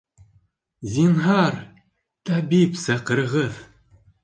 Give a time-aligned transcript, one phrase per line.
[0.93, 1.59] Зинһар,
[2.31, 3.63] табип саҡырығыҙ!